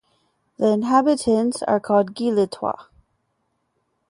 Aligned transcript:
The 0.57 0.65
inhabitants 0.69 1.61
are 1.61 1.79
called 1.79 2.15
"Gilettois". 2.15 2.87